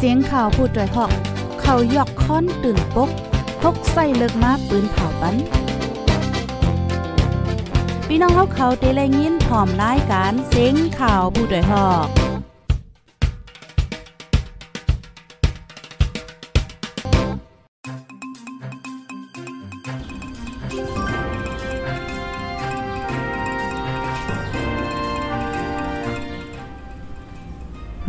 [0.00, 1.12] เสียงข่าวผู้ด้วยหอก
[1.60, 3.10] เขายอกค้อนตื่นปก
[3.62, 5.34] พกใส่เลิกมาปืนเผาปัน
[8.06, 12.27] พี่น้องเขาเขาเตะแลยินพร้อมรายการเสียงข่าวผู้ด้วยหอก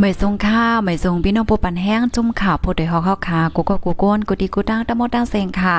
[0.02, 5.78] ไม่ทรงข้าวไม่ทรงพี่น้องปูปันแห้งจุ่มข่าวโพดยฮอกข้าวขากูก็กูโก้นกูดีกูตั้งตะมดตั้งเซงค่ะ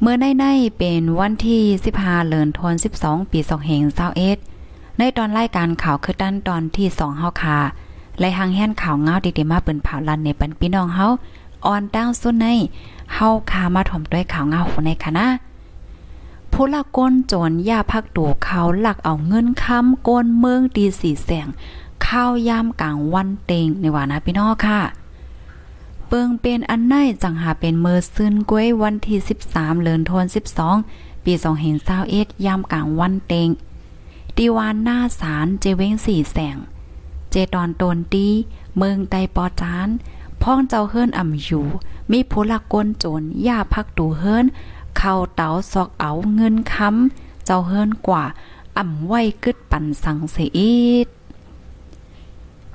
[0.00, 0.44] เมื่อในใน
[0.78, 1.62] เป็นวันที่
[1.96, 2.88] 15เดือนธันวาค
[3.20, 3.82] ม12 ปี2เฮง
[4.40, 7.58] 21ในตอนรายการข่าวคือด้านตอนที่2เฮาค่ะ
[8.18, 11.06] และหังแห่นข่าวเงาดีๆมาเปิ้นเผาลันในปันพี่น้องเฮา
[11.66, 12.46] ออนตั้งสุดใน
[13.14, 15.26] เฮาคามาถ่อมด้วยข่าวเงาในคณะ
[16.52, 21.48] ผู้ละก้นโจรย่าพักตัวเขาหลักเอาเงินค้ำก้นเมืองดีสีแสง
[22.06, 24.80] ข้าวยามกลางวันเต็งในว่านะพี่น้องค่ะ
[26.08, 29.18] เปิงเป็นอันไหนจังหาเป็นเมอร์ซึนกล้วยวันที่
[29.50, 30.76] 13เดือนธันวาคม
[31.24, 31.32] ปี
[31.88, 33.48] 2021ยามกลางวันเต็ง
[34.36, 36.56] ดีวานหน้าศาลเจเว้งสี่แสง
[37.30, 38.28] เจตอนตนดี
[38.76, 39.88] เมืองไตปอจาน
[40.42, 41.66] พ้องเจ้าเฮิรนอ่ำอยู่
[42.12, 44.46] มีผู้ลักกนโจรย่าพักตูเฮิรน
[44.96, 48.24] เข้าเต๋าซอกเอาเงินค้ำเจ้าเฮิรนกว่า
[48.78, 50.58] อ่ำไว้กึดปั่นสังเสีย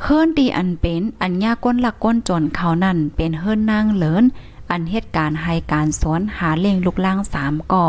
[0.02, 4.24] เฮิรนดีอันเป็นอันยาก้นหลักก้นจนเขานั่นเป็นเฮิรนนางเหลิน
[4.70, 7.88] อันเหตุการณ์ให้การสวนหาเล่งลูกล่างสามก่อ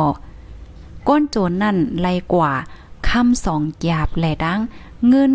[1.08, 2.52] ก้นโจรนั่นไล่กว่า
[3.08, 4.60] คำสองหยาบแหลดัง
[5.08, 5.32] เงิน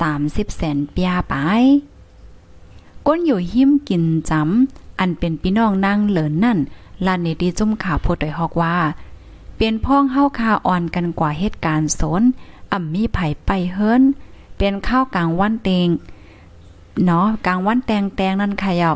[0.00, 1.34] สามสิบแสนปียไป
[3.06, 6.58] ก้นอยู่หิ้มกินจำอันเป็นพี่น้องนางเหลินนั่น
[7.06, 8.76] ลานเนดีจุ่มข่าวโพดอยฮอกว่า
[9.56, 12.22] เป็นพ้องเฮาคาอ่อนกันกว่าเหตุการณ์สน
[12.72, 14.02] อ่ำมีไผ่ไปเฮิรน
[14.58, 15.88] เป็นข้าวกลางวันเตง
[17.04, 18.92] เนาะกลางวันแตงแตงนั่นค่ะเยา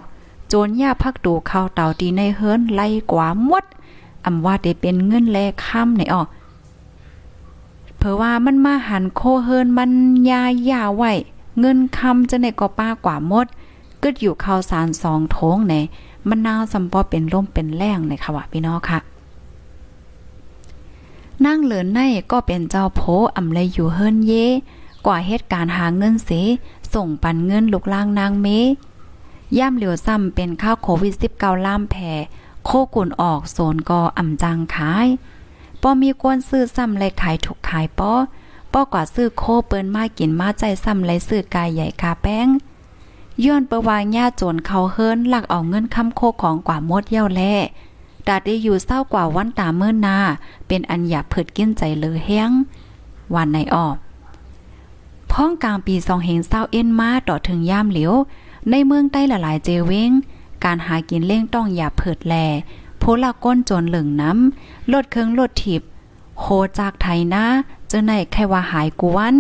[0.49, 3.65] โจรย่าพักดูข้าวเต่าตีในเฮิรนไล่กว่ามด
[4.25, 6.23] อำว่าได้เป็นเงินแลค่ำในออ
[7.99, 9.91] เพราะว่ามันมาหันโคเฮิรนมัน
[10.31, 11.13] ยายาไว้
[11.61, 13.47] เงินคำจะในก็ป้ากว่ามด
[14.03, 15.75] กึดอยู่ข้าวสารสองโถงใน
[16.29, 18.99] มันนาวสำปอเป็นลมเป็นแรงในค่ะว่าพี่น้องค่ะ
[21.45, 22.01] นั่งเหลินใน
[22.33, 23.01] ก็เป็นเจ้าโพ
[23.37, 24.33] อำเลยอยู่เฮิรนเย
[25.07, 26.31] กว่าเหตุการณ์หาเงินเส
[26.95, 28.49] ส่งปันเงินลูกล่างนางเม
[29.59, 32.13] ย่ำเหลียวซ้ำเป็นข้าวโควิด19ล่ามแผ่
[32.65, 35.07] โคกุนออกโซนกออ่ำจังขาย
[35.83, 38.13] ป้อมีกวนซื้อซ้ำเลยขายถูกขายป้อ
[38.73, 42.49] ป้อกว่าซื้อโคเปิ้นมากินมาใจซ้ำเลยซื้อกายใหญ่คาแป้ง
[43.45, 47.55] ย้อนประวางญาโจรเขาเฮิรนหลักเอาเงินค้ำโคของกว่ามดเย้าแล่
[48.27, 50.17] ดาได้อยู่เศร้ากว่าวันตาเมื่อนา
[50.69, 52.51] เป็นอันหยาเผิดกินใจเลยแห้ง
[53.35, 53.97] วันในออก
[55.31, 58.15] พ้องกลางปี2เฮงเศร้าเอ็นมาต่อถึงย่ามเหลียว
[58.71, 60.11] ในเมืองใต้หลายเจเวง
[60.65, 62.35] การหากินเล่งต้องอย่าเผิดแล
[62.99, 65.83] โพละก้นจนเหลึงน้ำลดเครื่องลดถิบ
[66.39, 66.45] โค
[66.79, 67.45] จากไทยนะ
[67.89, 69.35] เจอในแค่ว่าหายกวน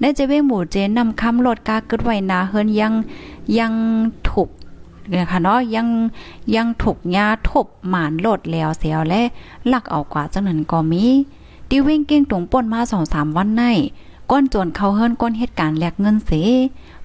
[0.00, 2.92] ในเจเวงหมู่เจนนำคำลดกากึดไว้นาเฮินยัง
[3.58, 3.72] ยัง
[4.28, 4.48] ถูก
[5.08, 5.86] เนี่ยค่ะเนาะยัง
[6.54, 9.22] ยังถูกยาทบหมานโลดแล้วเสียวและ
[9.72, 11.04] ลักเอากว่าจังนั้นก็มี
[11.70, 13.62] ดิเวงเก่งตรงป่นมา2-3วันใน
[14.30, 16.30] ก้นโจรเขาเฮิรนก้นเหตุการณ์แลกเงินเส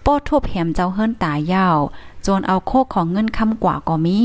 [0.06, 1.80] ป้อทุบแหมเจ้าเฮิรนตายยาว
[2.24, 4.19] โจรเอาโคกของเงินคำกว่าก็มี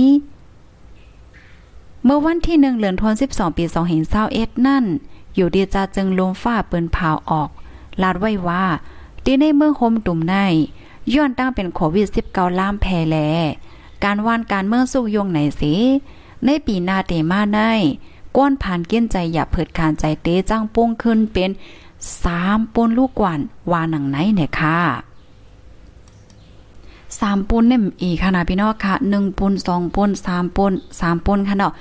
[2.05, 3.81] เมื่อวันที่หนึ่งเดือนธันวาคมปี2 0
[4.15, 4.85] 2 1นั่น
[5.35, 7.49] อยู่ดีจาจึงลมฟ้าเปินเผาออก
[8.03, 8.65] ลาดไว้ว่า
[9.25, 10.35] ที่ในเมื่อโฮมตุ่มใน
[11.13, 13.17] ย้อนตั้งเป็นโควิด19ล่ามแพแล
[14.05, 15.75] การว่านการเมื่อสุกยงไหนสิ
[16.45, 17.59] ในปีนาเตมาใน
[18.37, 21.51] ก้นผ่านเกี้ยนใจอย่าเผิดคานใจเตจังปุ้งขึ้นเป็น
[22.25, 23.41] สามปนลูกกวน
[23.71, 24.79] วาหนังไหนเนี่ยค่ะ
[27.21, 31.73] สามปนเนี่ยอีกค่ะนะพี่น้องค่ะหนึ่งปนสองปนสามปนสามปนค่ะเนาะ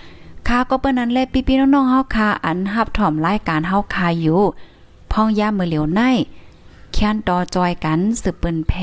[0.48, 4.42] ค่ะก็เปิ้นนั้นแลพี่ๆน้องๆเฮาค่ะ อันรับถ่อมรายการเฮาค่ะอยู่
[5.12, 6.02] พ้องยามมือเหลียวใน
[6.94, 8.74] แค้นต่อจอยกันสืบเปิ้นแพ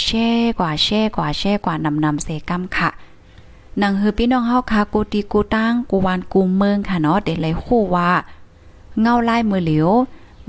[0.00, 2.90] แช่กว่าแช่กว่าแช่กว่านำนำเสกำค่ะ
[3.82, 8.10] นังฮือพี่น้องเฮาค่ะกูตีกูตั้งกูวานกูเมืองค่ะเนาะเดี๋ยวเลยคู่ว่า
[9.00, 9.90] เงาลายมือเหลียว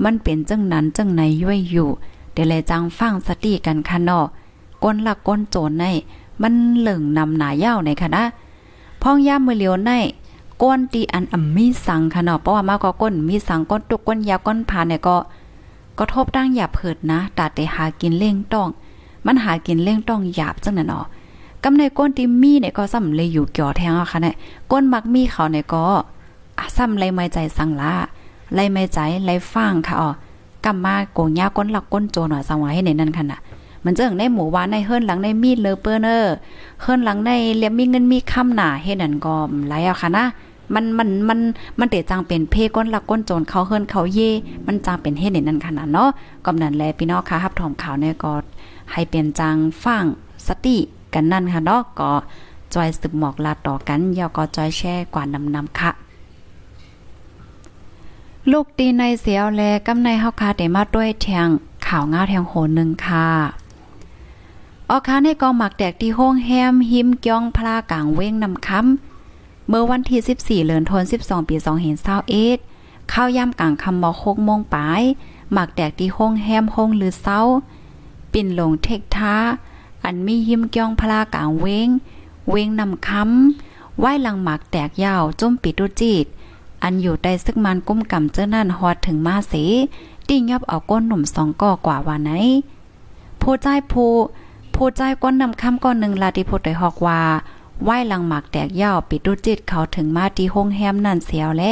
[0.04, 1.88] มันเป็นจังนั้นจังไหนย่อยอยู่
[2.32, 4.24] เดี๋ยวเลยจังฟังสติกันค่ะเนาะ
[4.82, 5.84] ก้นหลักก้นโจรใน
[6.42, 8.24] มันเหลิงนำหนาเย้าในค่ะนะ
[9.02, 9.90] พ้องย่ามมือเหลียวใน
[10.62, 15.16] ก้นตีอันอ่ำมีสังค่ะเนาะเพราะว่ามาก็ก้นมีสังก้นตุกก้นยาก้นผ่านเนี่ยก็
[15.98, 18.68] ก็ทบตั้งหยาบเผิดนะตาแต่หากินเล่งต้อง
[19.26, 21.04] มันหากินเล่งต้องหยาบจังนั้นเนาะ
[21.62, 24.34] กำในก้นที่มีเนี่ยก็ซ้ำเลยอยู่เกี่ยวแทงอะค่ะเนี่ย
[24.70, 25.84] ก้นมักมีเขาเนี่ยก็
[26.76, 27.94] ซ้ำเลยไม่ใจสังละ
[28.54, 30.10] ไล่ไม่ใจไล่ฟังค่ะอ๋อ
[30.64, 33.40] กำมาโกงยาก้นหลักก้นโจหน่อยสังไว้ในนั้นค่ะน่ะ
[33.84, 36.34] มันเจิงในหมู่ว่าในเฮิรนหลังในมีดเลอเปอร์เนอร์
[36.82, 39.34] เฮิรนหลังในเลียมมีเงินมีคำหนาเฮ็ดนั่นก็
[39.68, 40.24] หลายอะค่ะนะ
[40.74, 41.38] มันมันมัน
[41.78, 44.30] มันเตจังเป็นเพก้นหลักก้นโจรเขาเฮิรนเขาเย่
[44.66, 46.08] มันจังเป็นเฮ็ดนั่นขนาดเนาะ
[46.44, 48.32] ก็นั่นแลพี่น้องค่ะรับถอมข่าวเนี่ยก็
[48.92, 50.04] ให้เป็นจังฟัง
[50.46, 50.76] สติ
[51.14, 52.10] กันนั่นค่ะเนาะก็
[52.74, 55.90] จอยสืบหมอกลาต่อกันยอก็จอยแช่กว่านำนำค่ะ
[58.52, 61.48] ลูกตีในเสียวแลกำในเฮาคาเตมาด้วยแทง
[61.86, 63.28] ข่าวงาแทงโหนหนึ่งค่ะ
[64.90, 71.96] ออคาในกองหมักแดกที่ห้องแฮมหิมกยองพลากลางเว้งนำคำเมื่อวันที่ 14เดือนธันวาคม12 ปี2เห็น
[72.54, 75.02] 21ข้าวย่ำกลางคำมอ6โมงปลาย
[75.52, 77.40] หมักแดกที่ห้องแฮมห้องหรือเศร้า
[78.32, 79.36] ปิ่นหลงเทกท้า
[80.04, 81.88] อันมีหิมกยองพลากลางเว้ง
[82.48, 86.26] เว้งนำคำไหว้หลังหมักแตกยาวจุ่มปิดตุจีด
[86.84, 89.54] อันอยู่ใต้ซึกมันกุ้มกำเจ้านั่นฮอดถึงมาเส
[90.28, 92.30] ติ้งยอบเอาก้นหนุ่มสองก่อกว่าว่าไหน
[93.40, 94.12] ผู้ใจผู้
[94.74, 97.20] ผู้ใจก้นนำคำก้อนหนึ่งลาติพุทธได้ฮอกว่า
[97.82, 101.64] ไหวหลังหมักแตกยาวปิดตุจิตเขาถึงมาที่ห้องแฮมนั่นเสียวแล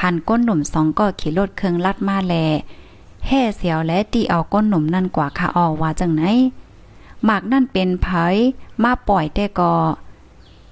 [0.00, 2.34] หันก้นหนุ่มสองก็ขี่รถเครื่องลัดมาแล
[3.26, 6.22] แห่เสียวและตีเอาก้นหนุ่มนั่นกว่าคาออว่าจังไหน
[7.24, 8.06] หมากนั่นเป็นไผ
[8.82, 9.72] มาปล่อยแต่ก็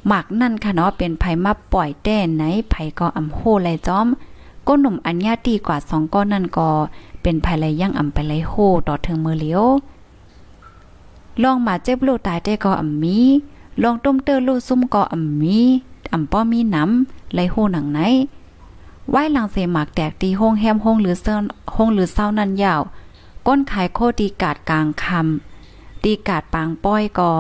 [0.07, 4.07] หมากนั่นค่ะเนาะเป็นไผมาปล่อยแต่ไหนไผก็อำโหไลจอม
[4.67, 6.69] ก้นหนุ่มอันญาตีกว่าสองก้อนนั่นก็
[7.23, 8.53] เป็นไผไลย่างอำไปไลโห
[8.89, 9.65] ต่อถึงมือเลียว
[11.43, 13.19] ลองมาเจ็บลูกตายแต่ก็อำมี
[13.83, 15.59] ลองต้มเตอลูกซุ่มก็อำมี
[16.13, 18.01] อำป้อมีน้ำไลโหหนังไหน
[19.11, 21.43] ไหว้หลังเสหมากแตกตีห้องแฮมห้องหรือเซิน
[21.75, 22.81] ห้องหรือเศร้านั่นยาว
[23.47, 27.33] ก้นขายโคตีกาดกลางคำตีกาดปางป้อยก่อ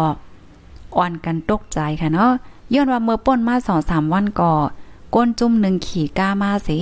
[0.97, 2.33] อ่อนกันตกใจค่ะเนาะ
[2.73, 4.53] ย้อนว่าเมื่อป่นมาสองสามวันก่อ
[5.15, 6.79] ก้นจุ่มหนึ่งขี่ก้ามาสิ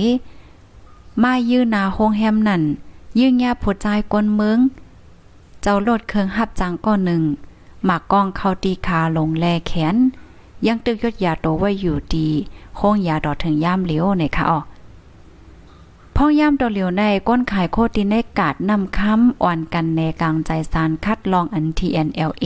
[1.23, 2.63] มายื้อนาโฮงแฮมนั่น
[3.19, 4.59] ยื้อแง่ผดใจก้นเมือง
[5.61, 7.23] เจ้าโลดเครื่องหับจางก้อนหนึ่ง
[7.85, 9.95] หมากกองเข้าตีขาลงแลแขน
[10.67, 12.27] ยังตึกยดยาโตไว้อยู่ดี
[12.75, 14.59] โค้งยาดอดถึงย่ามเหลียวในค่ะอ๋อ
[16.15, 22.45] พ่อย่ามตัวเหลียวในก้นขายโคตีในกาดนำค้ำอ่อนกันในกลางใจสารคัดลองอัน TNLA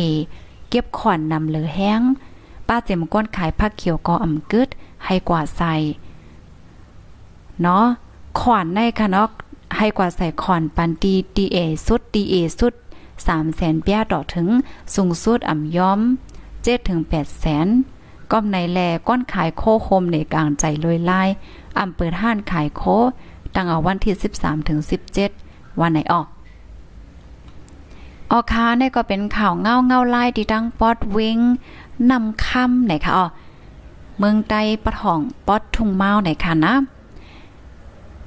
[0.69, 2.01] เก็บขอนนำเหลือแห้ง
[2.67, 4.69] ป้าเจมก้นขายผักเขียวกออ่ำกึด
[5.05, 5.73] ให้กว่าใส่
[7.61, 7.85] เนาะ
[8.39, 9.29] ขอนในค่ะเนาะ
[9.77, 12.73] ให้กว่าใส่ขอนปันตีดีเอสุดดีเอสุด
[13.27, 14.47] สามแสนเปียต่อถึง
[14.95, 15.99] สูงสุดอ่ำย้อม
[16.63, 17.67] เจ็ดถึงแปดแสน
[18.31, 21.29] ก้อมในแลก้อนขายโคโคมในกลางใจลอยลาย
[21.77, 22.83] อ่ำเปิดห้านขายโค
[23.55, 25.31] ตั้งเอาวันที่สิบสามถึงสิบเจ็ด
[25.79, 26.27] วันไหนออก
[28.31, 31.39] ออคาเนี่ยก็เป็นข่าวเงาเงาไล่ที่ตั้งปอดวิง
[32.11, 33.27] นำคำไหนคะอ๋อ
[34.17, 36.73] เมืองใต้ปะถ่องปอดทุ่งเมาไหนคะนะ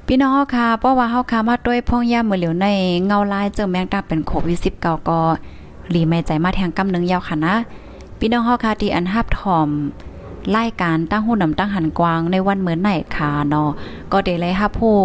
[0.06, 2.66] พี่น้องค่ะเพราะว่าเฮาคามาด้วยพ่องย่ามือเหลียวใน
[3.06, 5.20] เงาลายเจอแมงตาเป็นโควิด19ก็
[5.92, 7.54] รีไม่ใจมาแทงกำนึงยาวค่ะนะ
[8.18, 9.68] พี่น้องเฮาค่ะที่อันฮับถอม
[10.56, 13.68] รายการตั้งหูนำตั้งหันกวางในวันเหมือนไหนค่ะเนาะ
[14.12, 14.96] ก็ได้เลยฮับผู้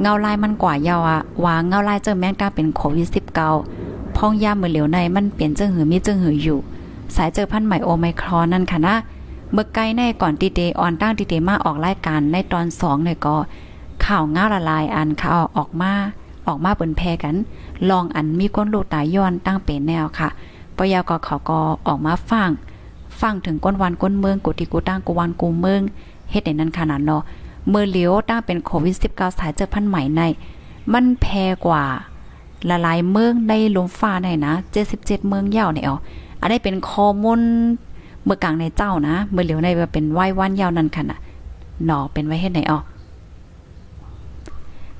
[0.00, 3.08] เงาลายมันกว่ายาวอะว่าเงาลายเจอแมงตาเป็นโควิด
[3.48, 3.81] 19
[4.24, 6.58] พ้องย่ามือเหลียวในมันเปลี่ยนเจิงหือมีเจิงหืออยู่
[7.16, 8.94] สายเจอพันใหม่โอไมครอนนั่นค่ะนะ
[9.52, 13.36] เมื่อไกลในก่อนตีเดออนตั้งตีเดมาออกรายการในตอนสองเนี่ยก็
[14.04, 15.92] ข่าวง่าละลายอันข่าวออกมา
[16.46, 17.36] ออกมาเปินแพกัน
[17.90, 20.28] ลองอันมีก้นลูกตายย้อนตั้งเป็นแนวค่ะ
[20.76, 22.50] ปยาก็เขาก็ออกมาฟัง
[23.20, 25.80] ฟังถึงก้นวันก้นเมืองกุติกูตั้งกูวันกูเมือง
[26.30, 27.22] เฮ็ดในนั้นขนาดเนาะ
[27.68, 30.22] เมื่อเลี้ยวตั้งเป็นโควิด19สายเจอพันใหม่ใน
[30.92, 31.26] มันแพ
[31.66, 31.84] กว่า
[32.70, 34.52] ละลายเมืองในลมฟ้าได้นะ
[34.90, 35.96] 77เมืองยาวเนี่ยอ๋อ
[36.40, 37.40] อันนี้เป็นข้อมูล
[38.24, 41.18] เมื่อกลางในเจ้านะเมื่อเหลียวในว่าเป็นไหว้วันยาวนั่นค่ะน่ะ
[41.84, 42.78] หนอเป็นไว้เฮ็ดไหนอ๋อ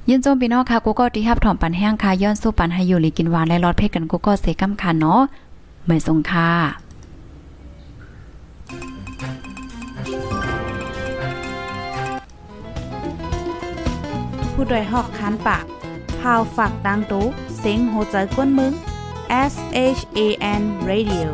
[0.08, 5.20] ยินโจมพี่น้องค่ะกูก็ที่ฮับถอมปันแห้งค่ะย้อนสู้ปันให้อยู่ลีกินหวานและรอดเพชรกันกูก็เสกำค่ะเนาะ
[5.86, 6.48] ไม่ทรงค่ะ
[14.52, 15.64] ผู้ดยหอกคันปาก
[16.22, 17.24] พาวฝากดังตู้
[17.58, 18.72] เสียงโหใจกวนมึง
[19.52, 19.54] S
[19.98, 20.20] H A
[20.60, 21.28] N Radio